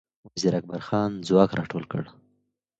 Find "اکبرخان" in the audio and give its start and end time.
0.59-1.11